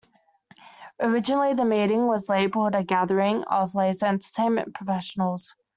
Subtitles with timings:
[0.99, 5.53] Originally, the meeting was labeled a gathering of Laser Entertainment Professionals.